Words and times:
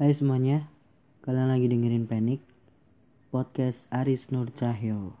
Hai 0.00 0.16
semuanya, 0.16 0.64
kalian 1.28 1.52
lagi 1.52 1.68
dengerin 1.68 2.08
Panik 2.08 2.40
Podcast 3.28 3.84
Aris 3.92 4.32
Nur 4.32 4.48
Cahyo. 4.48 5.12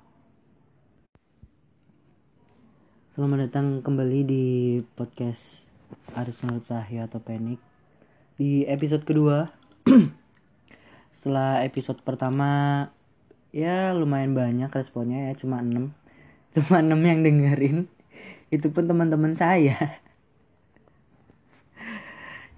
Selamat 3.12 3.44
datang 3.44 3.84
kembali 3.84 4.24
di 4.24 4.44
podcast 4.96 5.68
Aris 6.16 6.40
Nur 6.48 6.64
Cahyo 6.64 7.04
atau 7.04 7.20
Panik 7.20 7.60
Di 8.40 8.64
episode 8.64 9.04
kedua 9.04 9.52
Setelah 11.12 11.60
episode 11.60 12.00
pertama 12.00 12.88
Ya 13.52 13.92
lumayan 13.92 14.32
banyak 14.32 14.72
responnya 14.72 15.28
ya, 15.28 15.36
cuma 15.36 15.60
6 15.60 15.92
Cuma 16.56 16.80
6 16.80 16.96
yang 17.04 17.20
dengerin. 17.20 17.84
Itu 18.48 18.72
pun 18.72 18.88
teman-teman 18.88 19.36
saya 19.36 19.76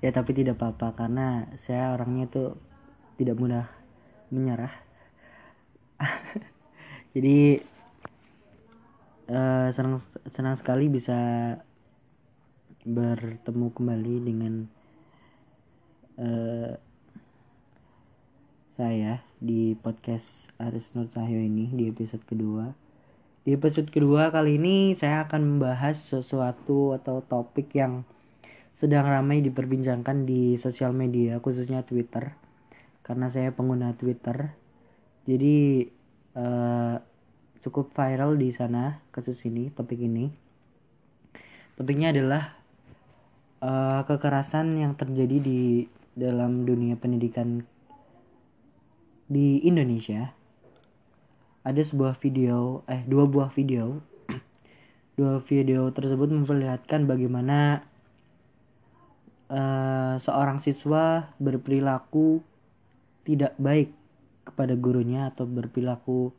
ya 0.02 0.10
tapi 0.10 0.34
tidak 0.34 0.58
apa-apa 0.58 0.98
karena 1.06 1.46
saya 1.54 1.94
orangnya 1.94 2.26
tuh 2.26 2.58
tidak 3.16 3.38
mudah 3.38 3.66
menyerah. 4.34 4.74
Jadi 7.14 7.62
uh, 9.30 9.70
senang 9.70 10.02
senang 10.26 10.58
sekali 10.58 10.90
bisa 10.90 11.14
bertemu 12.82 13.70
kembali 13.70 14.14
dengan 14.26 14.54
uh, 16.18 16.74
saya 18.74 19.22
di 19.38 19.78
podcast 19.78 20.50
Aris 20.58 20.98
Nur 20.98 21.06
Cahyo 21.06 21.38
ini 21.38 21.70
di 21.70 21.86
episode 21.86 22.26
kedua. 22.26 22.74
Di 23.46 23.54
episode 23.54 23.86
kedua 23.94 24.34
kali 24.34 24.58
ini 24.58 24.98
saya 24.98 25.30
akan 25.30 25.58
membahas 25.58 25.94
sesuatu 25.98 26.90
atau 26.98 27.22
topik 27.22 27.70
yang 27.78 28.02
sedang 28.72 29.04
ramai 29.04 29.44
diperbincangkan 29.44 30.24
di 30.24 30.56
sosial 30.56 30.96
media 30.96 31.38
khususnya 31.38 31.84
Twitter. 31.84 32.34
Karena 33.04 33.28
saya 33.28 33.52
pengguna 33.52 33.94
Twitter. 33.98 34.54
Jadi 35.28 35.86
uh, 36.34 36.96
cukup 37.62 37.94
viral 37.94 38.34
di 38.34 38.50
sana 38.50 38.98
kasus 39.14 39.38
ini 39.46 39.70
topik 39.70 40.02
ini. 40.02 40.26
Topiknya 41.78 42.10
adalah 42.10 42.58
uh, 43.62 44.02
kekerasan 44.04 44.82
yang 44.82 44.98
terjadi 44.98 45.38
di 45.38 45.60
dalam 46.12 46.66
dunia 46.66 46.98
pendidikan 46.98 47.64
di 49.30 49.62
Indonesia. 49.64 50.34
Ada 51.62 51.86
sebuah 51.86 52.18
video 52.18 52.82
eh 52.90 53.06
dua 53.06 53.24
buah 53.30 53.48
video. 53.54 54.02
Dua 55.12 55.44
video 55.44 55.92
tersebut 55.92 56.32
memperlihatkan 56.32 57.04
bagaimana 57.04 57.84
uh, 59.52 60.16
seorang 60.16 60.64
siswa 60.64 61.28
berperilaku 61.36 62.40
tidak 63.22 63.52
baik 63.60 63.92
kepada 64.42 64.74
gurunya 64.74 65.30
atau 65.30 65.46
berperilaku 65.46 66.32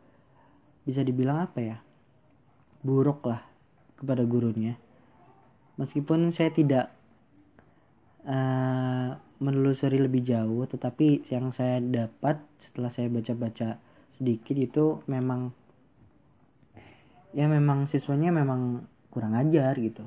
bisa 0.84 1.00
dibilang 1.06 1.48
apa 1.48 1.60
ya 1.64 1.78
buruk 2.84 3.24
lah 3.24 3.46
kepada 3.96 4.28
gurunya. 4.28 4.76
Meskipun 5.80 6.36
saya 6.36 6.52
tidak 6.52 6.92
uh, 8.28 9.16
menelusuri 9.40 10.02
lebih 10.02 10.22
jauh 10.26 10.68
tetapi 10.68 11.24
yang 11.32 11.56
saya 11.56 11.80
dapat 11.80 12.44
setelah 12.60 12.92
saya 12.92 13.08
baca-baca 13.08 13.80
sedikit 14.14 14.56
itu 14.60 14.86
memang 15.10 15.52
ya 17.34 17.50
memang 17.50 17.90
siswanya 17.90 18.30
memang 18.30 18.86
kurang 19.10 19.34
ajar 19.34 19.74
gitu 19.82 20.06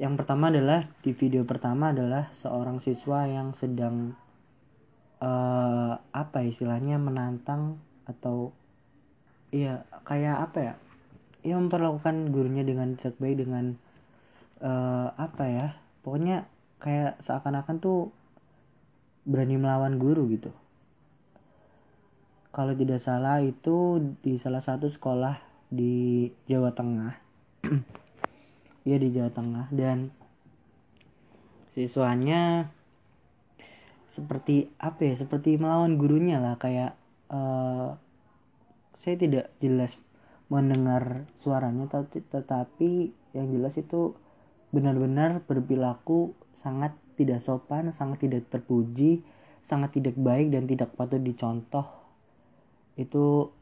yang 0.00 0.16
pertama 0.16 0.48
adalah 0.48 0.88
di 1.04 1.12
video 1.12 1.44
pertama 1.44 1.92
adalah 1.92 2.32
seorang 2.32 2.80
siswa 2.80 3.28
yang 3.28 3.52
sedang 3.52 4.16
uh, 5.20 6.00
apa 6.10 6.36
ya 6.40 6.48
istilahnya 6.48 6.96
menantang 6.96 7.76
atau 8.08 8.56
iya 9.52 9.84
kayak 10.08 10.36
apa 10.48 10.58
ya 10.58 10.74
ia 11.44 11.60
memperlakukan 11.60 12.32
gurunya 12.32 12.64
dengan 12.64 12.96
tidak 12.96 13.20
baik 13.20 13.44
dengan 13.44 13.76
uh, 14.64 15.12
apa 15.18 15.44
ya 15.44 15.66
pokoknya 16.00 16.48
kayak 16.80 17.20
seakan-akan 17.20 17.78
tuh 17.78 18.10
berani 19.22 19.54
melawan 19.54 20.02
guru 20.02 20.26
gitu. 20.34 20.50
Kalau 22.52 22.74
tidak 22.76 23.00
salah 23.00 23.40
itu 23.40 24.02
di 24.20 24.36
salah 24.36 24.60
satu 24.60 24.90
sekolah 24.90 25.40
di 25.72 26.28
Jawa 26.44 26.74
Tengah 26.74 27.14
dia 28.82 28.96
di 28.98 29.08
Jawa 29.14 29.30
Tengah. 29.30 29.66
Dan 29.72 30.10
siswanya 31.72 32.68
seperti 34.12 34.68
apa 34.76 35.08
ya 35.08 35.14
seperti 35.16 35.56
melawan 35.56 35.96
gurunya 35.96 36.38
lah. 36.38 36.60
Kayak 36.60 36.98
uh, 37.32 37.96
saya 38.92 39.16
tidak 39.16 39.50
jelas 39.58 39.96
mendengar 40.52 41.24
suaranya 41.32 41.88
tapi 41.88 42.20
tetapi 42.28 43.08
yang 43.32 43.48
jelas 43.48 43.80
itu 43.80 44.12
benar-benar 44.68 45.40
berperilaku 45.48 46.36
sangat 46.60 46.92
tidak 47.16 47.40
sopan 47.40 47.88
sangat 47.96 48.28
tidak 48.28 48.52
terpuji 48.52 49.24
sangat 49.64 49.96
tidak 49.96 50.18
baik 50.18 50.52
dan 50.52 50.68
tidak 50.68 50.92
patut 50.92 51.22
dicontoh. 51.22 51.86
Itu 52.98 53.56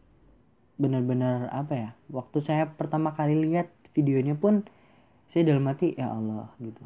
benar-benar 0.80 1.52
apa 1.52 1.72
ya 1.76 1.90
waktu 2.08 2.40
saya 2.40 2.64
pertama 2.72 3.12
kali 3.12 3.36
lihat 3.36 3.68
videonya 3.92 4.32
pun 4.34 4.64
saya 5.30 5.54
dalam 5.54 5.64
hati 5.70 5.94
ya 5.94 6.10
Allah 6.10 6.50
gitu. 6.58 6.82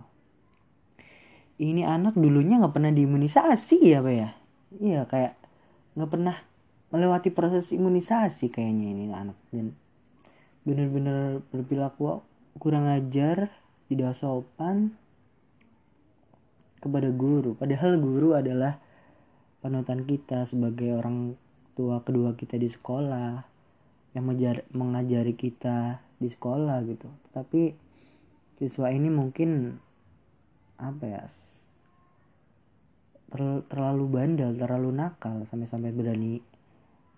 Ini 1.59 1.88
anak 1.88 2.19
dulunya 2.19 2.60
nggak 2.60 2.75
pernah 2.77 2.93
diimunisasi 2.93 3.78
ya 3.88 4.05
pak 4.05 4.15
ya? 4.15 4.31
Iya 4.78 5.00
kayak 5.09 5.32
nggak 5.97 6.10
pernah 6.10 6.37
melewati 6.93 7.31
proses 7.33 7.72
imunisasi 7.72 8.53
kayaknya 8.53 8.87
ini 8.93 9.04
anak. 9.10 9.38
Dan 9.49 9.72
benar-benar 10.65 11.41
berperilaku 11.50 12.21
kurang 12.60 12.87
ajar 12.87 13.50
tidak 13.88 14.12
sopan 14.15 14.93
kepada 16.84 17.09
guru. 17.09 17.56
Padahal 17.56 17.97
guru 17.97 18.37
adalah 18.37 18.77
panutan 19.65 20.04
kita 20.04 20.44
sebagai 20.44 20.93
orang 20.93 21.33
tua 21.72 22.04
kedua 22.04 22.37
kita 22.37 22.60
di 22.60 22.69
sekolah 22.69 23.41
yang 24.15 24.25
mengajari 24.77 25.34
kita 25.34 25.99
di 26.21 26.28
sekolah 26.31 26.78
gitu. 26.87 27.09
Tapi 27.34 27.84
siswa 28.59 28.91
ini 28.91 29.10
mungkin 29.10 29.78
apa 30.78 31.04
ya 31.06 31.22
ter, 33.34 33.42
terlalu 33.66 34.04
bandel 34.10 34.54
terlalu 34.54 34.91
nakal 34.94 35.42
sampai-sampai 35.47 35.91
berani 35.91 36.38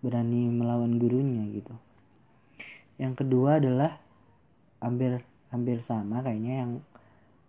berani 0.00 0.48
melawan 0.48 0.96
gurunya 0.96 1.44
gitu. 1.52 1.74
Yang 2.96 3.24
kedua 3.24 3.60
adalah 3.60 4.00
hampir 4.80 5.20
hampir 5.52 5.80
sama 5.84 6.24
kayaknya. 6.24 6.64
Yang 6.64 6.72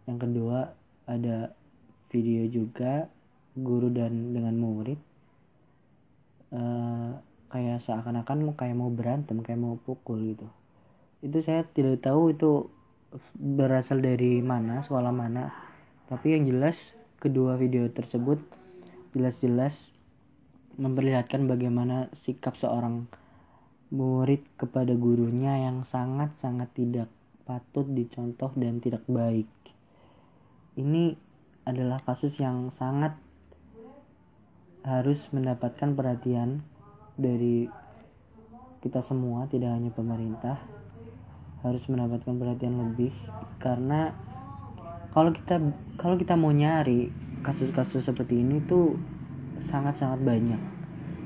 yang 0.08 0.18
kedua 0.20 0.58
ada 1.08 1.56
video 2.12 2.48
juga 2.48 3.08
guru 3.56 3.92
dan 3.92 4.36
dengan 4.36 4.56
murid. 4.60 5.00
Uh, 6.48 7.20
kayak 7.52 7.84
seakan-akan 7.84 8.56
kayak 8.56 8.76
mau 8.76 8.92
berantem 8.92 9.40
kayak 9.44 9.60
mau 9.60 9.76
pukul 9.80 10.36
gitu. 10.36 10.48
Itu 11.24 11.40
saya 11.44 11.64
tidak 11.68 12.04
tahu 12.04 12.36
itu 12.36 12.72
berasal 13.38 14.04
dari 14.04 14.44
mana 14.44 14.84
sekolah 14.84 15.14
mana 15.16 15.54
tapi 16.12 16.36
yang 16.36 16.48
jelas 16.48 16.96
kedua 17.18 17.56
video 17.56 17.88
tersebut 17.90 18.40
jelas-jelas 19.16 19.92
memperlihatkan 20.78 21.50
bagaimana 21.50 22.14
sikap 22.14 22.54
seorang 22.54 23.10
murid 23.90 24.44
kepada 24.60 24.94
gurunya 24.94 25.64
yang 25.66 25.88
sangat-sangat 25.88 26.70
tidak 26.76 27.10
patut 27.48 27.88
dicontoh 27.88 28.52
dan 28.60 28.84
tidak 28.84 29.02
baik. 29.08 29.48
Ini 30.76 31.16
adalah 31.64 31.98
kasus 32.04 32.36
yang 32.38 32.68
sangat 32.70 33.16
harus 34.84 35.32
mendapatkan 35.32 35.96
perhatian 35.96 36.64
dari 37.16 37.68
kita 38.84 39.02
semua, 39.02 39.50
tidak 39.50 39.74
hanya 39.74 39.92
pemerintah, 39.92 40.62
harus 41.68 41.86
mendapatkan 41.92 42.34
perhatian 42.36 42.76
lebih 42.80 43.14
karena 43.60 44.16
kalau 45.12 45.34
kita 45.34 45.60
kalau 45.98 46.16
kita 46.16 46.38
mau 46.38 46.54
nyari 46.54 47.10
kasus-kasus 47.42 48.06
seperti 48.06 48.42
ini 48.42 48.62
tuh 48.66 48.98
sangat-sangat 49.62 50.22
banyak. 50.22 50.62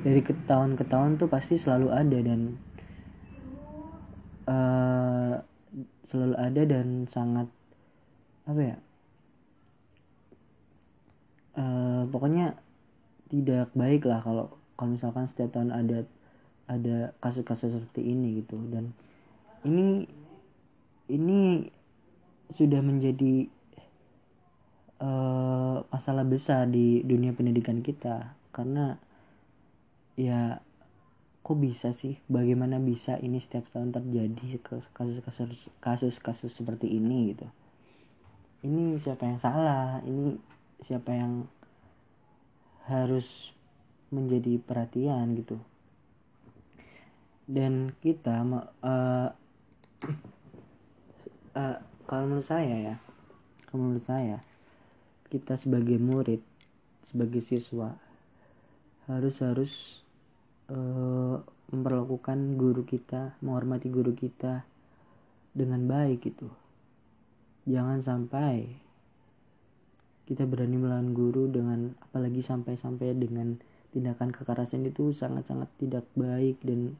Dari 0.01 0.21
ke 0.25 0.33
tahun 0.49 0.79
ke 0.79 0.87
tahun 0.89 1.21
tuh 1.21 1.29
pasti 1.29 1.61
selalu 1.61 1.93
ada 1.93 2.17
dan 2.25 2.41
uh, 4.49 5.35
selalu 6.07 6.35
ada 6.41 6.61
dan 6.65 7.05
sangat 7.05 7.47
apa 8.49 8.61
ya 8.73 8.77
uh, 11.55 12.03
pokoknya 12.09 12.57
tidak 13.31 13.71
baik 13.77 14.03
lah 14.07 14.19
kalau 14.23 14.51
kalau 14.75 14.97
misalkan 14.97 15.29
setiap 15.29 15.55
tahun 15.55 15.71
ada 15.71 16.03
ada 16.71 16.97
kasus-kasus 17.19 17.75
seperti 17.75 18.01
ini 18.15 18.43
gitu. 18.43 18.55
Dan 18.71 18.95
ini 19.67 20.07
ini 21.11 21.67
sudah 22.51 22.79
menjadi 22.79 23.51
uh, 25.03 25.83
masalah 25.91 26.23
besar 26.23 26.71
di 26.71 27.03
dunia 27.03 27.35
pendidikan 27.35 27.83
kita. 27.83 28.31
Karena 28.55 28.95
ya 30.15 30.63
kok 31.41 31.57
bisa 31.59 31.91
sih? 31.91 32.15
Bagaimana 32.31 32.79
bisa 32.79 33.19
ini 33.19 33.43
setiap 33.43 33.67
tahun 33.75 33.91
terjadi 33.91 34.63
kasus-kasus 34.63 35.67
kasus-kasus 35.83 36.51
seperti 36.51 36.87
ini 36.95 37.35
gitu? 37.35 37.47
Ini 38.61 38.95
siapa 38.95 39.27
yang 39.27 39.39
salah? 39.41 39.99
Ini 40.05 40.37
siapa 40.79 41.11
yang 41.11 41.49
harus 42.87 43.51
menjadi 44.13 44.59
perhatian 44.61 45.33
gitu? 45.39 45.57
Dan 47.51 47.91
kita 47.99 48.47
uh, 48.79 49.29
uh, 51.55 51.77
kalau 52.07 52.27
menurut 52.27 52.47
saya 52.47 52.75
ya 52.75 52.95
kalau 53.67 53.87
menurut 53.87 54.05
saya 54.05 54.43
kita 55.31 55.55
sebagai 55.55 55.95
murid 55.95 56.43
sebagai 57.07 57.39
siswa 57.39 57.95
harus 59.07 59.35
harus 59.43 59.73
uh, 60.71 61.39
memperlakukan 61.71 62.59
guru 62.59 62.83
kita 62.83 63.35
menghormati 63.39 63.87
guru 63.87 64.11
kita 64.11 64.67
dengan 65.51 65.83
baik 65.87 66.23
gitu. 66.23 66.47
Jangan 67.67 68.03
sampai 68.03 68.67
kita 70.27 70.47
berani 70.47 70.79
melawan 70.79 71.11
guru 71.11 71.51
dengan 71.51 71.91
apalagi 71.99 72.39
sampai-sampai 72.39 73.15
dengan 73.19 73.59
tindakan 73.91 74.31
kekerasan 74.31 74.87
itu 74.87 75.11
sangat-sangat 75.11 75.67
tidak 75.75 76.07
baik 76.15 76.55
dan 76.63 76.95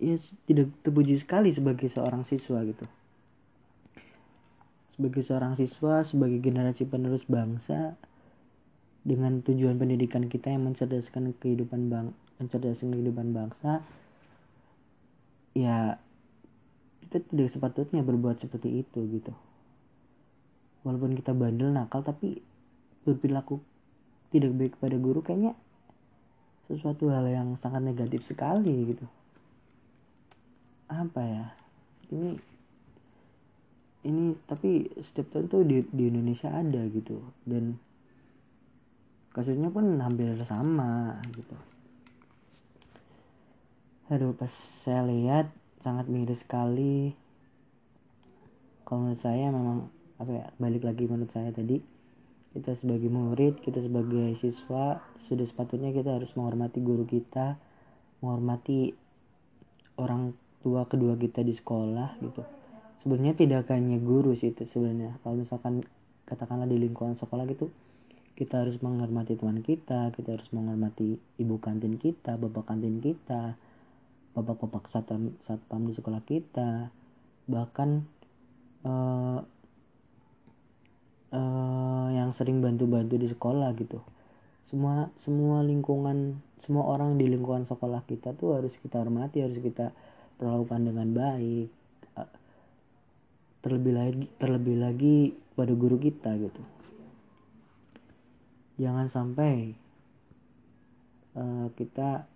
ya 0.00 0.16
tidak 0.48 0.72
terpuji 0.80 1.20
sekali 1.20 1.52
sebagai 1.52 1.92
seorang 1.92 2.24
siswa 2.24 2.64
gitu 2.64 2.88
sebagai 4.92 5.22
seorang 5.24 5.56
siswa 5.56 6.04
sebagai 6.04 6.38
generasi 6.38 6.84
penerus 6.84 7.24
bangsa 7.24 7.96
dengan 9.02 9.42
tujuan 9.42 9.80
pendidikan 9.80 10.30
kita 10.30 10.52
yang 10.52 10.68
mencerdaskan 10.68 11.34
kehidupan 11.40 11.90
bang 11.90 12.14
mencerdaskan 12.38 12.94
kehidupan 12.94 13.34
bangsa 13.34 13.82
ya 15.52 16.00
kita 17.12 17.28
tidak 17.28 17.48
sepatutnya 17.52 18.00
berbuat 18.00 18.40
seperti 18.40 18.80
itu 18.80 19.04
gitu. 19.12 19.36
Walaupun 20.80 21.12
kita 21.12 21.36
bandel 21.36 21.68
nakal 21.68 22.00
tapi 22.00 22.40
berperilaku 23.04 23.60
tidak 24.32 24.56
baik 24.56 24.72
kepada 24.80 24.96
guru 24.96 25.20
kayaknya 25.20 25.52
sesuatu 26.72 27.12
hal 27.12 27.28
yang 27.28 27.52
sangat 27.60 27.84
negatif 27.84 28.24
sekali 28.24 28.96
gitu. 28.96 29.04
Apa 30.88 31.20
ya? 31.20 31.46
Ini 32.08 32.40
ini 34.02 34.34
tapi 34.50 34.90
setiap 34.98 35.30
tahun 35.30 35.46
tuh 35.46 35.62
di, 35.62 35.82
di 35.86 36.04
Indonesia 36.10 36.50
ada 36.50 36.82
gitu. 36.90 37.22
Dan 37.46 37.78
kasusnya 39.30 39.70
pun 39.70 39.98
hampir 40.02 40.34
sama 40.42 41.22
gitu. 41.34 41.54
Aduh 44.10 44.34
pas 44.34 44.50
saya 44.52 45.06
lihat 45.06 45.48
sangat 45.78 46.10
miris 46.10 46.42
sekali. 46.42 47.14
Kalau 48.82 49.08
menurut 49.08 49.22
saya 49.22 49.48
memang 49.48 49.88
apa 50.20 50.30
ya 50.30 50.46
balik 50.58 50.86
lagi 50.86 51.08
menurut 51.08 51.32
saya 51.32 51.50
tadi 51.50 51.82
kita 52.52 52.76
sebagai 52.76 53.08
murid 53.08 53.58
kita 53.64 53.80
sebagai 53.80 54.36
siswa 54.36 55.00
sudah 55.24 55.42
sepatutnya 55.48 55.90
kita 55.90 56.14
harus 56.14 56.36
menghormati 56.36 56.78
guru 56.84 57.08
kita 57.08 57.56
menghormati 58.20 58.92
orang 59.98 60.36
tua 60.60 60.86
kedua 60.86 61.18
kita 61.18 61.42
di 61.42 61.56
sekolah 61.56 62.22
gitu 62.22 62.61
sebenarnya 63.02 63.34
tidak 63.34 63.66
hanya 63.74 63.98
guru 63.98 64.38
sih 64.38 64.54
itu 64.54 64.62
sebenarnya. 64.62 65.18
Kalau 65.26 65.34
misalkan 65.34 65.82
katakanlah 66.22 66.70
di 66.70 66.78
lingkungan 66.78 67.18
sekolah 67.18 67.42
gitu 67.50 67.74
kita 68.32 68.64
harus 68.64 68.80
menghormati 68.80 69.36
teman 69.36 69.60
kita 69.60 70.08
kita 70.16 70.38
harus 70.38 70.48
menghormati 70.56 71.20
ibu 71.36 71.60
kantin 71.60 72.00
kita 72.00 72.40
bapak 72.40 72.64
kantin 72.72 73.02
kita 73.02 73.60
bapak-bapak 74.32 74.88
satpam 74.88 75.34
satpam 75.42 75.90
di 75.90 75.92
sekolah 75.98 76.22
kita. 76.22 76.94
Bahkan 77.50 77.88
uh, 78.86 79.38
uh, 81.34 82.08
yang 82.14 82.30
sering 82.30 82.62
bantu-bantu 82.62 83.18
di 83.18 83.28
sekolah 83.28 83.74
gitu. 83.76 83.98
Semua 84.62 85.10
semua 85.18 85.60
lingkungan 85.66 86.38
semua 86.62 86.86
orang 86.86 87.18
di 87.18 87.26
lingkungan 87.26 87.66
sekolah 87.66 88.06
kita 88.06 88.32
tuh 88.38 88.56
harus 88.62 88.78
kita 88.78 89.02
hormati 89.02 89.42
harus 89.42 89.58
kita 89.58 89.90
perlakukan 90.38 90.86
dengan 90.86 91.10
baik 91.12 91.81
terlebih 93.62 93.94
lagi 93.94 94.26
terlebih 94.36 94.76
lagi 94.82 95.16
pada 95.54 95.72
guru 95.72 95.96
kita 95.96 96.34
gitu. 96.36 96.62
Jangan 98.82 99.06
sampai 99.06 99.78
uh, 101.38 101.70
kita 101.78 102.26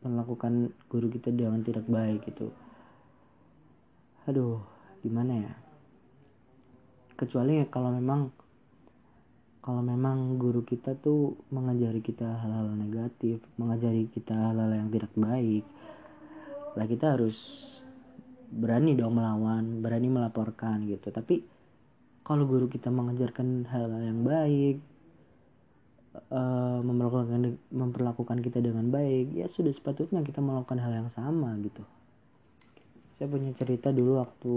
melakukan 0.00 0.72
guru 0.88 1.12
kita 1.12 1.28
dengan 1.28 1.60
tidak 1.60 1.84
baik 1.84 2.24
gitu. 2.24 2.48
Aduh 4.24 4.64
gimana 5.04 5.44
ya? 5.44 5.54
Kecuali 7.20 7.60
kalau 7.68 7.92
memang 7.92 8.32
kalau 9.60 9.84
memang 9.84 10.40
guru 10.40 10.64
kita 10.64 10.96
tuh 10.96 11.36
mengajari 11.52 12.00
kita 12.00 12.24
hal-hal 12.24 12.72
negatif 12.72 13.44
mengajari 13.60 14.08
kita 14.08 14.32
hal-hal 14.32 14.72
yang 14.72 14.88
tidak 14.88 15.12
baik. 15.12 15.64
Lah 16.80 16.86
kita 16.88 17.20
harus 17.20 17.36
berani 18.50 18.98
dong 18.98 19.14
melawan 19.14 19.78
berani 19.78 20.10
melaporkan 20.10 20.82
gitu. 20.90 21.14
Tapi 21.14 21.40
kalau 22.26 22.44
guru 22.44 22.66
kita 22.66 22.90
mengajarkan 22.90 23.70
hal-hal 23.70 24.02
yang 24.02 24.26
baik 24.26 24.82
uh, 26.34 26.82
memperlakukan 26.82 27.58
memperlakukan 27.70 28.38
kita 28.42 28.58
dengan 28.58 28.90
baik 28.90 29.34
ya 29.34 29.46
sudah 29.46 29.70
sepatutnya 29.70 30.26
kita 30.26 30.42
melakukan 30.42 30.82
hal 30.82 30.90
yang 30.90 31.10
sama 31.10 31.54
gitu. 31.62 31.86
Saya 33.14 33.30
punya 33.30 33.54
cerita 33.54 33.94
dulu 33.94 34.18
waktu 34.18 34.56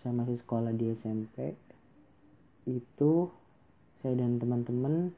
saya 0.00 0.12
masih 0.16 0.36
sekolah 0.40 0.72
di 0.72 0.92
SMP 0.96 1.56
itu 2.68 3.28
saya 4.00 4.16
dan 4.16 4.40
teman-teman 4.40 5.12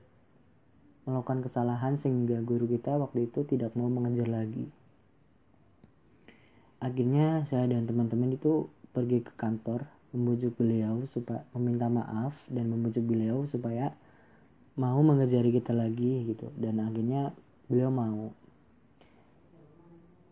melakukan 1.07 1.43
kesalahan 1.43 1.99
sehingga 1.99 2.39
guru 2.43 2.67
kita 2.71 2.95
waktu 2.95 3.27
itu 3.31 3.43
tidak 3.47 3.75
mau 3.75 3.91
mengajar 3.91 4.31
lagi 4.31 4.71
akhirnya 6.83 7.47
saya 7.47 7.71
dan 7.71 7.87
teman-teman 7.87 8.35
itu 8.35 8.67
pergi 8.91 9.23
ke 9.23 9.31
kantor 9.39 9.87
membujuk 10.11 10.59
beliau 10.59 11.07
supaya 11.09 11.47
meminta 11.55 11.87
maaf 11.89 12.37
dan 12.51 12.69
membujuk 12.69 13.07
beliau 13.07 13.47
supaya 13.47 13.95
mau 14.75 14.99
mengajari 15.01 15.55
kita 15.55 15.73
lagi 15.73 16.27
gitu. 16.27 16.51
Dan 16.59 16.83
akhirnya 16.83 17.31
beliau 17.71 17.89
mau. 17.89 18.35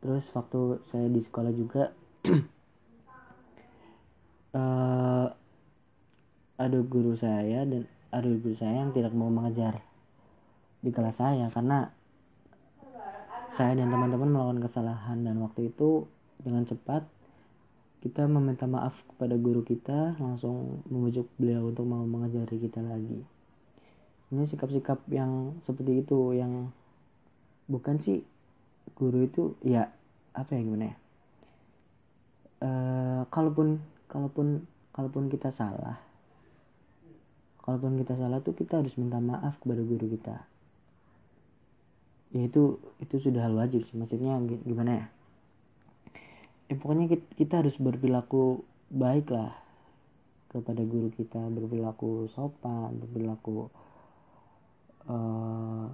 Terus 0.02 0.26
waktu 0.35 0.83
saya 0.90 1.07
di 1.07 1.21
sekolah 1.23 1.52
juga 1.54 1.95
uh, 4.59 5.28
ada 6.64 6.78
guru 6.85 7.16
saya 7.16 7.64
dan 7.64 7.87
ada 8.11 8.26
guru 8.26 8.52
saya 8.52 8.85
yang 8.85 8.92
tidak 8.92 9.14
mau 9.14 9.30
mengajar 9.30 9.80
di 10.80 10.90
kelas 10.92 11.21
saya 11.21 11.47
karena 11.52 11.92
saya 13.52 13.76
dan 13.76 13.92
teman-teman 13.92 14.30
melakukan 14.33 14.61
kesalahan 14.64 15.21
dan 15.26 15.37
waktu 15.42 15.69
itu 15.69 16.09
dengan 16.40 16.64
cepat 16.64 17.04
kita 18.00 18.25
meminta 18.25 18.64
maaf 18.64 19.04
kepada 19.12 19.37
guru 19.37 19.61
kita 19.61 20.16
langsung 20.16 20.80
membujuk 20.88 21.28
beliau 21.37 21.68
untuk 21.68 21.85
mau 21.85 22.00
mengajari 22.09 22.56
kita 22.56 22.80
lagi. 22.80 23.20
Ini 24.32 24.49
sikap-sikap 24.49 25.04
yang 25.12 25.61
seperti 25.61 26.00
itu 26.00 26.32
yang 26.32 26.73
bukan 27.68 28.00
sih 28.00 28.25
guru 28.97 29.28
itu 29.28 29.52
ya 29.61 29.92
apa 30.32 30.56
ya 30.56 30.61
gimana 30.64 30.85
ya? 30.88 30.97
E, 32.64 32.70
kalaupun 33.28 33.85
kalaupun 34.09 34.64
kalaupun 34.97 35.28
kita 35.28 35.52
salah 35.52 36.00
kalaupun 37.61 38.00
kita 38.00 38.16
salah 38.16 38.40
tuh 38.40 38.56
kita 38.56 38.80
harus 38.80 38.97
minta 38.97 39.20
maaf 39.20 39.61
kepada 39.61 39.85
guru 39.85 40.09
kita. 40.09 40.40
Ya 42.32 42.49
itu 42.49 42.80
itu 42.97 43.14
sudah 43.20 43.44
hal 43.44 43.52
wajib 43.61 43.85
sih 43.85 44.00
maksudnya 44.00 44.40
gimana 44.64 45.04
ya 45.04 45.06
ya 46.71 46.79
pokoknya 46.79 47.11
kita, 47.11 47.27
kita 47.35 47.55
harus 47.67 47.75
berperilaku 47.83 48.62
baik 48.95 49.35
lah 49.35 49.50
kepada 50.50 50.83
guru 50.87 51.11
kita 51.15 51.39
berperilaku 51.50 52.31
sopan 52.31 52.95
berperilaku 53.03 53.71
uh, 55.11 55.87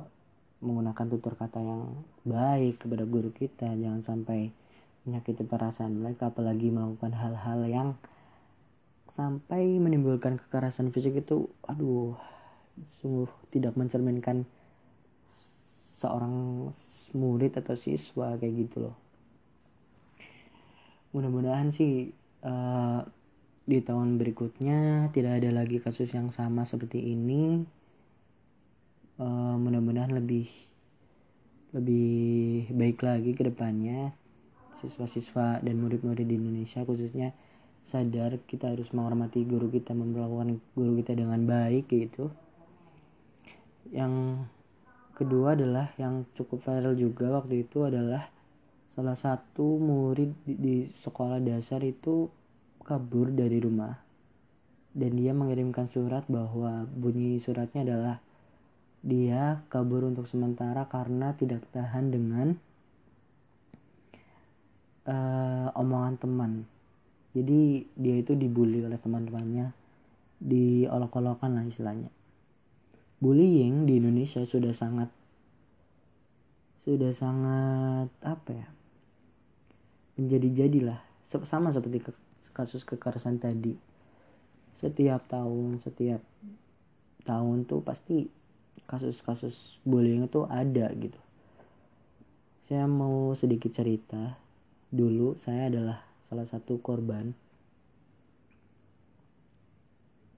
menggunakan 0.60 1.06
tutur 1.12 1.36
kata 1.36 1.60
yang 1.60 1.82
baik 2.24 2.80
kepada 2.80 3.04
guru 3.04 3.30
kita. 3.32 3.68
Jangan 3.68 4.00
sampai 4.00 4.48
menyakiti 5.04 5.44
perasaan 5.46 6.02
mereka 6.02 6.32
apalagi 6.32 6.72
melakukan 6.72 7.14
hal-hal 7.14 7.60
yang 7.68 7.88
sampai 9.06 9.78
menimbulkan 9.78 10.40
kekerasan 10.40 10.90
fisik 10.90 11.22
itu 11.22 11.46
aduh 11.70 12.18
sungguh 12.90 13.30
tidak 13.54 13.78
mencerminkan 13.78 14.44
seorang 15.96 16.68
murid 17.14 17.54
atau 17.56 17.78
siswa 17.78 18.34
kayak 18.36 18.66
gitu 18.66 18.90
loh 18.90 19.05
mudah-mudahan 21.16 21.72
sih 21.72 22.12
uh, 22.44 23.00
di 23.64 23.80
tahun 23.80 24.20
berikutnya 24.20 25.08
tidak 25.16 25.40
ada 25.40 25.50
lagi 25.56 25.80
kasus 25.80 26.12
yang 26.12 26.28
sama 26.28 26.68
seperti 26.68 27.00
ini. 27.16 27.64
Uh, 29.16 29.56
mudah-mudahan 29.56 30.12
lebih 30.12 30.44
lebih 31.72 32.68
baik 32.76 33.00
lagi 33.00 33.32
ke 33.32 33.48
depannya. 33.48 34.12
Siswa-siswa 34.76 35.64
dan 35.64 35.80
murid-murid 35.80 36.28
di 36.28 36.36
Indonesia 36.36 36.84
khususnya 36.84 37.32
sadar 37.80 38.36
kita 38.44 38.76
harus 38.76 38.92
menghormati 38.92 39.40
guru 39.48 39.72
kita 39.72 39.96
memperlakukan 39.96 40.60
guru 40.76 41.00
kita 41.00 41.16
dengan 41.16 41.48
baik 41.48 41.88
gitu. 41.88 42.28
Yang 43.88 44.44
kedua 45.16 45.56
adalah 45.56 45.96
yang 45.96 46.28
cukup 46.36 46.60
viral 46.60 46.92
juga 46.92 47.40
waktu 47.40 47.64
itu 47.64 47.88
adalah 47.88 48.35
salah 48.96 49.12
satu 49.12 49.76
murid 49.76 50.32
di, 50.48 50.56
di 50.56 50.76
sekolah 50.88 51.36
dasar 51.44 51.84
itu 51.84 52.32
kabur 52.80 53.28
dari 53.28 53.60
rumah. 53.60 53.92
Dan 54.96 55.20
dia 55.20 55.36
mengirimkan 55.36 55.92
surat 55.92 56.24
bahwa 56.24 56.88
bunyi 56.88 57.36
suratnya 57.36 57.84
adalah 57.84 58.16
dia 59.04 59.60
kabur 59.68 60.08
untuk 60.08 60.24
sementara 60.24 60.88
karena 60.88 61.36
tidak 61.36 61.68
tahan 61.76 62.08
dengan 62.08 62.56
uh, 65.04 65.68
omongan 65.76 66.16
teman. 66.16 66.52
Jadi 67.36 67.84
dia 67.92 68.16
itu 68.16 68.32
dibully 68.32 68.80
oleh 68.80 68.96
teman-temannya. 68.96 69.76
Diolok-olokan 70.40 71.52
lah 71.52 71.68
istilahnya. 71.68 72.08
Bullying 73.20 73.84
di 73.84 74.00
Indonesia 74.00 74.40
sudah 74.40 74.72
sangat 74.72 75.12
sudah 76.88 77.10
sangat 77.10 78.08
apa 78.22 78.50
ya 78.54 78.75
menjadi-jadilah. 80.16 81.00
Sama 81.24 81.72
seperti 81.72 82.02
kasus 82.52 82.82
kekerasan 82.84 83.40
tadi. 83.40 83.76
Setiap 84.76 85.24
tahun 85.28 85.80
setiap 85.80 86.20
tahun 87.24 87.64
tuh 87.64 87.80
pasti 87.80 88.28
kasus-kasus 88.86 89.80
bullying 89.82 90.28
itu 90.28 90.44
ada 90.46 90.92
gitu. 90.94 91.18
Saya 92.68 92.84
mau 92.84 93.32
sedikit 93.32 93.72
cerita. 93.72 94.36
Dulu 94.92 95.34
saya 95.40 95.72
adalah 95.72 96.04
salah 96.28 96.46
satu 96.46 96.78
korban 96.82 97.34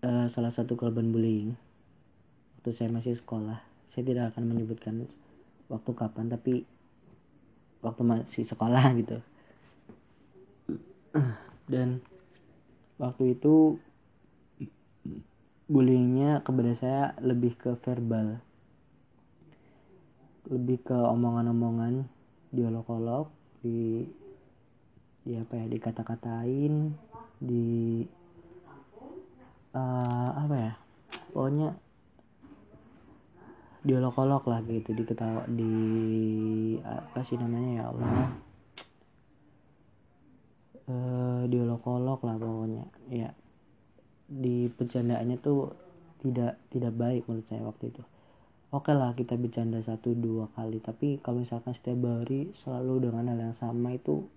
uh, 0.04 0.26
salah 0.30 0.52
satu 0.54 0.78
korban 0.78 1.10
bullying. 1.10 1.58
Waktu 2.58 2.70
saya 2.72 2.88
masih 2.90 3.18
sekolah 3.18 3.68
saya 3.88 4.04
tidak 4.04 4.24
akan 4.32 4.44
menyebutkan 4.52 5.08
waktu 5.72 5.90
kapan 5.96 6.28
tapi 6.28 6.68
waktu 7.80 8.02
masih 8.04 8.44
sekolah 8.44 8.84
gitu 9.00 9.18
dan 11.72 12.02
waktu 12.98 13.38
itu 13.38 13.78
bullyingnya 15.68 16.40
kepada 16.40 16.72
saya 16.72 17.02
lebih 17.20 17.54
ke 17.60 17.76
verbal. 17.84 18.40
Lebih 20.48 20.80
ke 20.80 20.96
omongan-omongan 20.96 22.08
diolok-olok 22.48 23.28
di 23.60 24.08
di 25.28 25.36
apa 25.36 25.60
ya 25.60 25.66
dikata-katain 25.68 26.96
di 27.36 28.00
uh, 29.76 30.30
apa 30.32 30.56
ya 30.56 30.72
pokoknya 31.36 31.76
diolok-olok 33.84 34.48
lah 34.48 34.64
gitu 34.64 34.96
diketawa 34.96 35.44
di 35.52 35.74
apa 36.80 37.20
sih 37.28 37.36
namanya 37.36 37.70
ya 37.76 37.84
Allah 37.92 38.47
uh, 40.88 41.44
diolok-olok 41.46 42.20
lah 42.24 42.36
pokoknya. 42.40 42.84
Ya 43.12 43.30
di 44.28 44.68
bercandaannya 44.68 45.40
tuh 45.40 45.72
tidak 46.20 46.60
tidak 46.68 46.92
baik 46.92 47.24
menurut 47.24 47.46
saya 47.48 47.64
waktu 47.64 47.88
itu. 47.88 48.02
Oke 48.68 48.92
lah 48.92 49.16
kita 49.16 49.40
bercanda 49.40 49.80
satu 49.80 50.12
dua 50.12 50.52
kali. 50.52 50.76
Tapi 50.84 51.16
kalau 51.24 51.40
misalkan 51.40 51.72
setiap 51.72 52.04
hari 52.04 52.52
selalu 52.52 53.08
dengan 53.08 53.32
hal 53.32 53.40
yang 53.40 53.56
sama 53.56 53.96
itu 53.96 54.28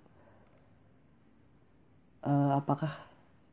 uh, 2.24 2.56
apakah 2.56 2.96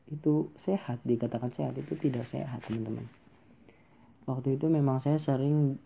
itu 0.07 0.55
sehat? 0.63 1.03
Dikatakan 1.03 1.51
sehat 1.51 1.75
itu 1.75 1.99
tidak 1.99 2.31
sehat 2.31 2.63
teman-teman. 2.71 3.11
Waktu 4.31 4.55
itu 4.55 4.71
memang 4.71 5.03
saya 5.03 5.19
sering 5.19 5.81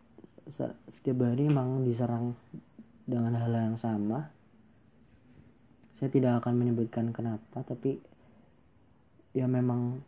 setiap 0.93 1.25
hari 1.25 1.49
memang 1.49 1.87
diserang 1.87 2.37
dengan 3.09 3.39
hal 3.39 3.55
yang 3.55 3.79
sama 3.79 4.29
saya 5.93 6.09
tidak 6.09 6.43
akan 6.45 6.57
menyebutkan 6.57 7.13
kenapa 7.13 7.63
tapi 7.65 8.01
ya 9.33 9.49
memang 9.49 10.01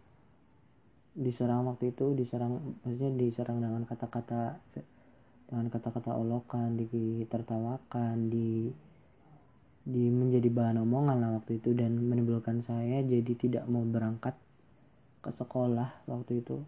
diserang 1.15 1.71
waktu 1.71 1.95
itu 1.95 2.13
diserang 2.19 2.77
maksudnya 2.83 3.13
diserang 3.15 3.63
dengan 3.63 3.87
kata-kata 3.87 4.59
dengan 5.47 5.67
kata-kata 5.71 6.19
olokan 6.19 6.75
ditertawakan 6.75 8.33
di 8.33 8.73
di 9.85 10.09
menjadi 10.09 10.49
bahan 10.49 10.81
omongan 10.81 11.21
lah 11.21 11.31
waktu 11.37 11.61
itu 11.61 11.77
dan 11.77 12.01
menimbulkan 12.01 12.65
saya 12.65 13.05
jadi 13.05 13.33
tidak 13.37 13.65
mau 13.69 13.85
berangkat 13.85 14.33
ke 15.21 15.29
sekolah 15.29 16.09
waktu 16.09 16.41
itu. 16.41 16.65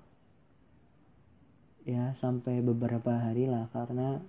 Ya 1.88 2.12
sampai 2.18 2.60
beberapa 2.60 3.16
hari 3.16 3.48
lah 3.48 3.72
karena 3.72 4.20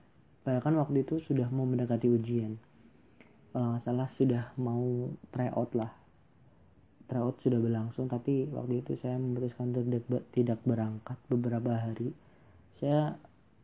bahkan 0.48 0.72
waktu 0.80 1.04
itu 1.04 1.20
sudah 1.20 1.52
mau 1.52 1.68
mendekati 1.68 2.08
ujian 2.08 2.56
kalau 3.58 3.74
nggak 3.74 3.90
salah 3.90 4.06
sudah 4.06 4.54
mau 4.62 5.10
tryout 5.34 5.74
lah. 5.74 5.90
Tryout 7.10 7.42
sudah 7.42 7.58
berlangsung 7.58 8.06
tapi 8.06 8.46
waktu 8.54 8.86
itu 8.86 8.94
saya 9.02 9.18
memutuskan 9.18 9.74
untuk 9.74 10.22
tidak 10.30 10.62
berangkat 10.62 11.18
beberapa 11.26 11.74
hari. 11.74 12.14
Saya 12.78 13.18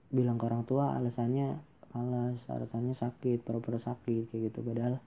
bilang 0.10 0.42
ke 0.42 0.50
orang 0.50 0.66
tua 0.66 0.98
alasannya 0.98 1.62
malas 1.94 2.42
alasannya 2.50 2.98
sakit 2.98 3.46
pura-pura 3.46 3.78
sakit 3.78 4.34
kayak 4.34 4.50
gitu. 4.50 4.66
Padahal 4.66 4.98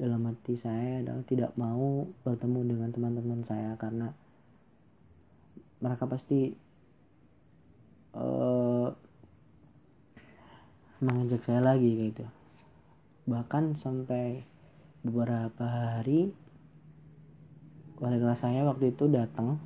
dalam 0.00 0.32
hati 0.32 0.56
saya 0.56 1.04
adalah 1.04 1.20
tidak 1.28 1.52
mau 1.60 2.08
bertemu 2.24 2.72
dengan 2.72 2.88
teman-teman 2.96 3.44
saya 3.44 3.76
karena 3.76 4.16
mereka 5.84 6.08
pasti 6.08 6.56
uh, 8.16 8.88
mengajak 11.04 11.44
saya 11.44 11.60
lagi 11.60 12.08
gitu 12.08 12.45
bahkan 13.26 13.74
sampai 13.74 14.46
beberapa 15.02 15.66
hari 15.66 16.30
kelas 17.98 18.46
saya 18.46 18.62
waktu 18.62 18.94
itu 18.94 19.10
datang. 19.10 19.58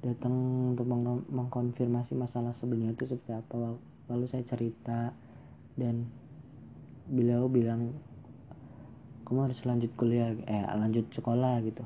Datang 0.00 0.32
untuk 0.76 0.88
meng 0.88 1.24
mengkonfirmasi 1.28 2.16
masalah 2.16 2.52
sebenarnya 2.56 2.96
itu 2.96 3.04
seperti 3.08 3.32
apa. 3.36 3.76
Lalu 4.12 4.24
saya 4.28 4.44
cerita 4.44 5.12
dan 5.76 6.08
beliau 7.08 7.48
bilang 7.48 7.96
kamu 9.24 9.48
harus 9.48 9.62
lanjut 9.64 9.92
kuliah 9.96 10.36
eh 10.48 10.64
lanjut 10.76 11.08
sekolah 11.12 11.64
gitu. 11.64 11.84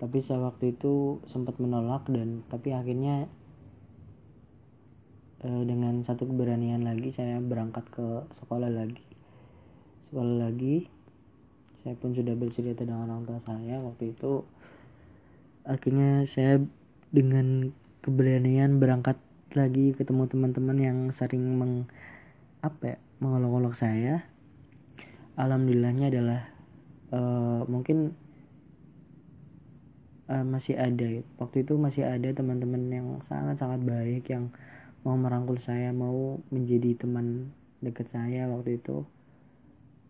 Tapi 0.00 0.18
saya 0.24 0.40
waktu 0.40 0.72
itu 0.76 1.20
sempat 1.28 1.60
menolak 1.60 2.08
dan 2.08 2.44
tapi 2.48 2.72
akhirnya 2.72 3.28
uh, 5.44 5.62
dengan 5.64 6.04
satu 6.04 6.28
keberanian 6.28 6.84
lagi 6.84 7.12
saya 7.12 7.40
berangkat 7.40 7.84
ke 7.92 8.24
sekolah 8.40 8.68
lagi. 8.68 9.04
Sekolah 10.08 10.48
lagi 10.48 10.88
saya 11.80 11.96
pun 11.96 12.12
sudah 12.12 12.36
bercerita 12.36 12.84
dengan 12.84 13.08
orang 13.08 13.24
tua 13.24 13.40
saya 13.44 13.80
waktu 13.80 14.12
itu. 14.12 14.44
Akhirnya 15.64 16.28
saya 16.28 16.60
dengan 17.12 17.72
keberanian 18.04 18.80
berangkat 18.80 19.16
lagi 19.56 19.96
ketemu 19.96 20.28
teman-teman 20.30 20.76
yang 20.78 20.98
sering 21.10 21.58
meng 21.58 21.88
apa 22.60 22.96
ya 22.96 22.98
mengolok-olok 23.24 23.72
saya. 23.72 24.28
Alhamdulillahnya 25.40 26.12
adalah 26.12 26.52
uh, 27.16 27.64
mungkin 27.64 28.12
uh, 30.28 30.44
masih 30.44 30.76
ada 30.76 31.24
waktu 31.40 31.64
itu 31.66 31.80
masih 31.80 32.04
ada 32.06 32.28
teman-teman 32.30 32.82
yang 32.92 33.08
sangat-sangat 33.24 33.80
baik 33.82 34.28
yang 34.28 34.52
mau 35.00 35.16
merangkul 35.16 35.56
saya 35.56 35.96
mau 35.96 36.36
menjadi 36.52 36.92
teman 37.00 37.52
dekat 37.80 38.12
saya 38.12 38.44
waktu 38.52 38.76
itu. 38.76 39.04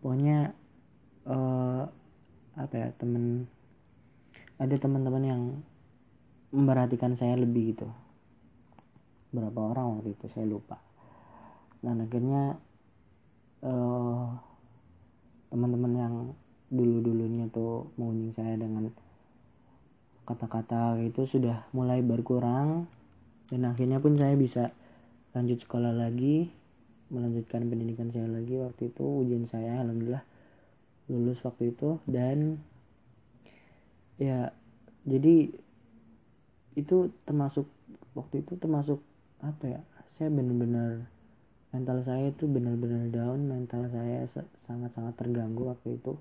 Pokoknya 0.03 0.51
uh, 1.27 1.87
apa 2.59 2.73
ya 2.75 2.89
teman 2.99 3.47
ada 4.59 4.75
teman-teman 4.75 5.23
yang 5.23 5.41
memperhatikan 6.51 7.15
saya 7.15 7.39
lebih 7.39 7.73
gitu. 7.73 7.87
Berapa 9.31 9.59
orang 9.71 9.99
waktu 9.99 10.11
itu 10.13 10.27
saya 10.35 10.43
lupa. 10.43 10.77
Dan 11.79 12.03
akhirnya 12.03 12.59
uh, 13.63 14.27
teman-teman 15.49 15.93
yang 15.95 16.15
dulu-dulunya 16.71 17.47
tuh 17.49 17.89
mengunjungi 17.95 18.33
saya 18.35 18.55
dengan 18.59 18.91
kata-kata 20.27 20.99
itu 20.99 21.23
sudah 21.23 21.63
mulai 21.71 22.03
berkurang. 22.03 22.91
Dan 23.47 23.67
akhirnya 23.67 24.03
pun 24.03 24.19
saya 24.19 24.35
bisa 24.35 24.71
lanjut 25.31 25.63
sekolah 25.63 25.95
lagi 25.95 26.51
melanjutkan 27.11 27.67
pendidikan 27.67 28.09
saya 28.09 28.27
lagi. 28.31 28.55
Waktu 28.55 28.89
itu 28.89 29.03
ujian 29.03 29.45
saya 29.45 29.83
alhamdulillah 29.83 30.23
lulus 31.11 31.43
waktu 31.43 31.75
itu. 31.75 31.99
Dan 32.07 32.63
ya 34.15 34.55
jadi 35.03 35.51
itu 36.79 36.97
termasuk 37.27 37.67
waktu 38.15 38.47
itu 38.47 38.55
termasuk 38.55 39.03
apa 39.43 39.65
ya 39.67 39.81
saya 40.15 40.31
benar-benar 40.31 41.09
mental 41.71 41.99
saya 42.03 42.31
itu 42.31 42.47
benar-benar 42.47 43.11
down. 43.11 43.43
Mental 43.47 43.91
saya 43.91 44.23
sangat-sangat 44.63 45.19
terganggu 45.19 45.67
waktu 45.67 45.99
itu. 45.99 46.15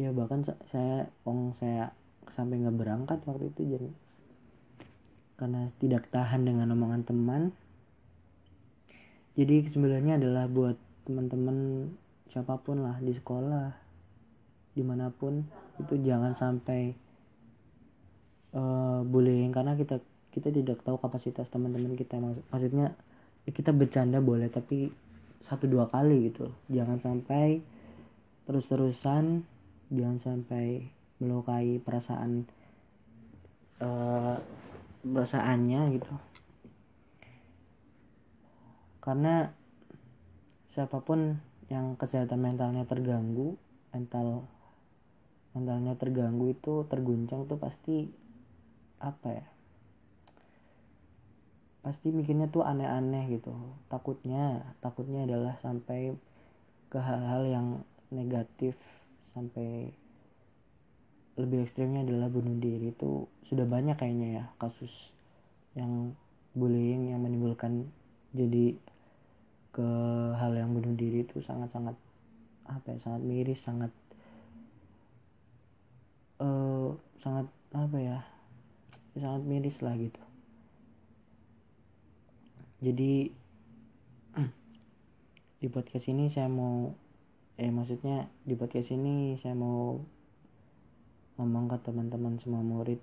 Ya 0.00 0.08
bahkan 0.16 0.40
saya 0.72 1.12
ong 1.28 1.52
saya 1.60 1.92
sampai 2.32 2.64
nggak 2.64 2.76
berangkat 2.80 3.18
waktu 3.28 3.52
itu 3.52 3.76
jadi 3.76 3.88
karena 5.42 5.66
tidak 5.82 6.06
tahan 6.14 6.46
dengan 6.46 6.70
omongan 6.70 7.02
teman. 7.02 7.42
Jadi 9.34 9.66
sebenarnya 9.66 10.22
adalah 10.22 10.46
buat 10.46 10.78
teman-teman 11.02 11.90
siapa 12.30 12.62
pun 12.62 12.86
lah 12.86 13.02
di 13.02 13.10
sekolah 13.10 13.74
di 14.78 14.86
mana 14.86 15.10
pun 15.10 15.42
itu 15.82 15.98
jangan 15.98 16.38
sampai 16.38 16.94
uh, 18.54 19.02
bullying. 19.02 19.50
Karena 19.50 19.74
kita 19.74 19.98
kita 20.30 20.54
tidak 20.54 20.78
tahu 20.86 21.02
kapasitas 21.02 21.50
teman-teman 21.50 21.98
kita. 21.98 22.22
Maksudnya 22.22 22.94
ya 23.42 23.50
kita 23.50 23.74
bercanda 23.74 24.22
boleh 24.22 24.46
tapi 24.46 24.94
satu 25.42 25.66
dua 25.66 25.90
kali 25.90 26.30
gitu. 26.30 26.54
Jangan 26.70 27.02
sampai 27.02 27.58
terus-terusan 28.46 29.42
jangan 29.90 30.18
sampai 30.22 30.86
melukai 31.18 31.82
perasaan 31.82 32.46
uh, 33.78 34.11
perasaannya 35.02 35.80
gitu. 35.98 36.12
Karena 39.02 39.50
siapa 40.70 41.02
pun 41.02 41.42
yang 41.68 41.98
kesehatan 41.98 42.38
mentalnya 42.38 42.86
terganggu 42.86 43.58
mental 43.92 44.46
mentalnya 45.52 45.98
terganggu 46.00 46.54
itu 46.54 46.88
terguncang 46.88 47.44
tuh 47.44 47.60
pasti 47.60 48.08
apa 49.02 49.28
ya? 49.28 49.46
Pasti 51.82 52.14
mikirnya 52.14 52.48
tuh 52.48 52.62
aneh-aneh 52.62 53.36
gitu. 53.36 53.52
Takutnya 53.90 54.74
takutnya 54.78 55.26
adalah 55.26 55.58
sampai 55.58 56.14
ke 56.88 56.98
hal-hal 57.02 57.42
yang 57.48 57.66
negatif 58.14 58.78
sampai 59.34 59.96
lebih 61.42 61.66
ekstrimnya 61.66 62.06
adalah 62.06 62.30
bunuh 62.30 62.54
diri 62.62 62.94
itu 62.94 63.26
sudah 63.42 63.66
banyak 63.66 63.98
kayaknya 63.98 64.28
ya 64.38 64.44
kasus 64.62 65.10
yang 65.74 66.14
bullying 66.54 67.10
yang 67.10 67.18
menimbulkan 67.18 67.90
jadi 68.30 68.78
ke 69.74 69.88
hal 70.38 70.54
yang 70.54 70.70
bunuh 70.70 70.94
diri 70.94 71.26
itu 71.26 71.42
sangat-sangat 71.42 71.98
apa 72.68 72.86
ya 72.94 72.98
sangat 73.02 73.22
miris 73.26 73.58
sangat 73.58 73.90
uh, 76.38 76.94
sangat 77.18 77.50
apa 77.72 77.98
ya 77.98 78.18
sangat 79.16 79.42
miris 79.44 79.80
lah 79.80 79.96
gitu. 79.96 80.22
Jadi 82.82 83.32
di 85.60 85.68
podcast 85.68 86.06
ini 86.08 86.28
saya 86.28 86.48
mau 86.48 86.92
eh 87.60 87.68
maksudnya 87.68 88.28
di 88.48 88.56
podcast 88.56 88.92
ini 88.96 89.36
saya 89.40 89.52
mau 89.52 90.00
ngomong 91.40 91.72
ke 91.72 91.76
teman-teman 91.84 92.36
semua 92.40 92.60
murid 92.60 93.00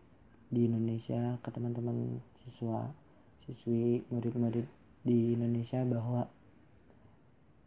di 0.50 0.66
Indonesia 0.66 1.38
ke 1.42 1.50
teman-teman 1.54 2.22
siswa 2.46 2.90
siswi 3.46 4.06
murid-murid 4.14 4.66
di 5.06 5.34
Indonesia 5.34 5.82
bahwa 5.86 6.30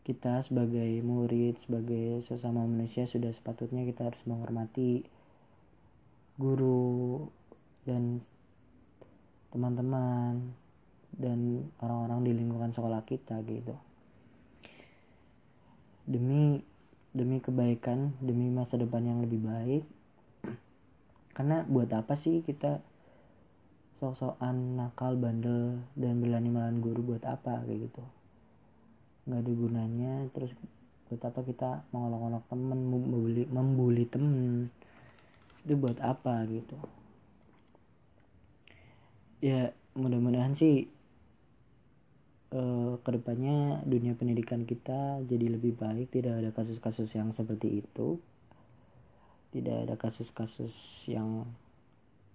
kita 0.02 0.42
sebagai 0.42 0.98
murid, 1.06 1.62
sebagai 1.62 2.26
sesama 2.26 2.66
manusia 2.66 3.06
sudah 3.06 3.30
sepatutnya 3.30 3.86
kita 3.86 4.10
harus 4.10 4.18
menghormati 4.26 5.06
guru 6.42 7.30
dan 7.86 8.18
teman-teman 9.54 10.58
dan 11.14 11.70
orang-orang 11.78 12.26
di 12.26 12.32
lingkungan 12.34 12.74
sekolah 12.74 13.06
kita 13.06 13.38
gitu. 13.46 13.78
Demi 16.02 16.58
demi 17.14 17.38
kebaikan, 17.38 18.16
demi 18.18 18.50
masa 18.50 18.80
depan 18.80 19.06
yang 19.06 19.22
lebih 19.22 19.38
baik. 19.38 19.84
Karena 21.32 21.64
buat 21.64 21.88
apa 21.92 22.12
sih 22.12 22.44
kita 22.44 22.84
sok-sokan 23.96 24.76
nakal, 24.76 25.14
bandel 25.14 25.78
dan 25.96 26.18
berani 26.18 26.50
melawan 26.50 26.82
guru 26.82 27.14
buat 27.14 27.24
apa 27.24 27.64
kayak 27.64 27.88
gitu. 27.88 28.02
Nggak 29.30 29.40
ada 29.40 29.52
gunanya. 29.54 30.14
Terus 30.34 30.52
buat 31.08 31.22
apa 31.22 31.40
kita 31.46 31.70
mengolok-olok 31.94 32.44
temen 32.50 32.80
membuli 32.88 33.44
membuli 33.48 34.04
temen? 34.04 34.68
Itu 35.64 35.78
buat 35.78 36.02
apa 36.02 36.44
gitu. 36.50 36.76
Ya 39.38 39.72
mudah-mudahan 39.94 40.58
sih 40.58 40.88
eh, 42.52 42.92
ke 43.00 43.10
depannya 43.12 43.80
dunia 43.86 44.18
pendidikan 44.18 44.64
kita 44.68 45.20
jadi 45.24 45.46
lebih 45.52 45.76
baik 45.76 46.12
tidak 46.12 46.42
ada 46.42 46.50
kasus-kasus 46.52 47.08
yang 47.16 47.32
seperti 47.32 47.84
itu 47.84 48.20
tidak 49.52 49.76
ada 49.86 49.94
kasus-kasus 50.00 50.72
yang 51.06 51.46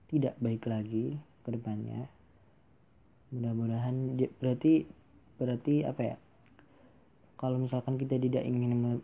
tidak 0.07 0.37
baik 0.39 0.63
lagi 0.69 1.17
ke 1.43 1.49
depannya 1.51 2.07
mudah-mudahan 3.31 4.15
berarti 4.39 4.87
berarti 5.37 5.83
apa 5.83 6.01
ya? 6.01 6.17
Kalau 7.37 7.61
misalkan 7.61 7.99
kita 8.01 8.17
tidak 8.17 8.43
ingin 8.47 9.03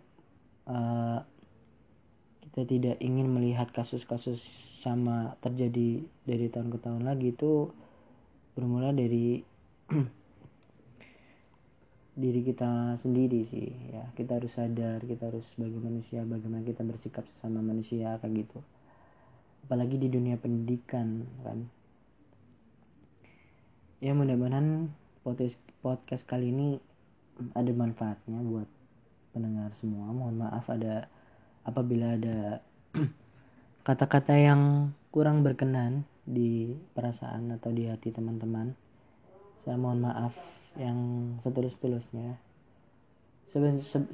uh, 0.65 1.19
kita 2.49 2.62
tidak 2.65 2.97
ingin 3.04 3.30
melihat 3.30 3.69
kasus-kasus 3.69 4.41
sama 4.82 5.38
terjadi 5.43 6.02
dari 6.26 6.47
tahun 6.49 6.73
ke 6.73 6.78
tahun 6.82 7.04
lagi 7.06 7.36
itu 7.36 7.69
bermula 8.58 8.93
dari 8.95 9.43
diri 12.13 12.45
kita 12.45 12.93
sendiri 13.02 13.41
sih 13.45 13.73
ya. 13.89 14.06
Kita 14.13 14.38
harus 14.38 14.54
sadar 14.54 15.02
kita 15.02 15.34
harus 15.34 15.49
sebagai 15.58 15.82
manusia 15.82 16.21
bagaimana 16.21 16.62
kita 16.62 16.86
bersikap 16.86 17.26
sesama 17.34 17.60
manusia 17.65 18.21
kayak 18.21 18.45
gitu. 18.45 18.60
Apalagi 19.65 19.97
di 19.97 20.08
dunia 20.13 20.38
pendidikan 20.38 21.26
kan. 21.41 21.65
Ya 24.04 24.12
mudah-mudahan 24.13 24.91
podcast 25.23 25.58
podcast 25.80 26.28
kali 26.28 26.52
ini 26.52 26.78
ada 27.58 27.71
manfaatnya 27.73 28.39
buat 28.45 28.69
pendengar 29.34 29.73
semua. 29.73 30.13
Mohon 30.13 30.45
maaf 30.45 30.69
ada 30.69 31.10
apabila 31.65 32.13
ada 32.19 32.62
kata-kata 33.88 34.38
yang 34.38 34.93
kurang 35.10 35.41
berkenan 35.41 36.06
di 36.23 36.78
perasaan 36.93 37.58
atau 37.58 37.73
di 37.73 37.89
hati 37.89 38.13
teman-teman. 38.13 38.78
Saya 39.58 39.80
mohon 39.80 40.04
maaf 40.04 40.62
yang 40.79 40.97
setulus-tulusnya 41.39 42.38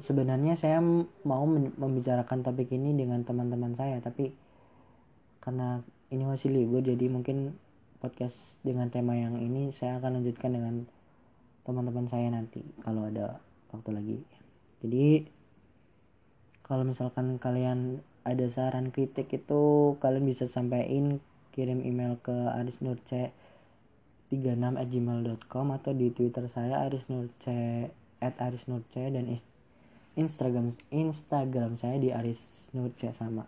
sebenarnya 0.00 0.58
saya 0.58 0.82
mau 1.24 1.44
membicarakan 1.78 2.44
topik 2.44 2.74
ini 2.74 2.92
dengan 2.92 3.24
teman-teman 3.24 3.72
saya 3.78 4.02
tapi 4.02 4.34
karena 5.40 5.80
ini 6.10 6.26
masih 6.26 6.52
libur 6.52 6.82
jadi 6.84 7.08
mungkin 7.08 7.56
podcast 8.00 8.56
dengan 8.64 8.88
tema 8.88 9.16
yang 9.16 9.36
ini 9.38 9.70
saya 9.70 10.00
akan 10.00 10.20
lanjutkan 10.20 10.56
dengan 10.56 10.74
teman-teman 11.68 12.08
saya 12.08 12.32
nanti 12.32 12.64
kalau 12.80 13.06
ada 13.06 13.38
waktu 13.70 13.90
lagi. 13.92 14.18
Jadi 14.80 15.28
kalau 16.64 16.88
misalkan 16.88 17.36
kalian 17.36 18.00
ada 18.24 18.46
saran 18.48 18.88
kritik 18.88 19.28
itu 19.32 19.94
kalian 20.00 20.24
bisa 20.24 20.48
sampaikan 20.48 21.20
kirim 21.52 21.84
email 21.84 22.16
ke 22.20 22.32
arisnurce 22.32 23.32
36 24.30 24.78
at 24.78 24.88
gmail.com 24.88 25.66
atau 25.74 25.90
di 25.90 26.14
twitter 26.14 26.46
saya 26.46 26.86
arisnurce 26.86 27.90
at 28.22 28.38
arisnurce 28.38 29.10
dan 29.10 29.26
instagram 30.14 30.70
instagram 30.94 31.74
saya 31.74 31.98
di 31.98 32.14
arisnurce 32.14 33.10
sama. 33.10 33.44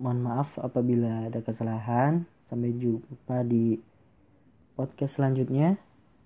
Mohon 0.00 0.20
maaf 0.24 0.56
apabila 0.56 1.28
ada 1.28 1.44
kesalahan. 1.44 2.24
Sampai 2.48 2.72
jumpa 2.72 3.44
di 3.44 3.76
podcast 4.74 5.20
selanjutnya. 5.20 5.76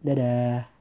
Dadah. 0.00 0.73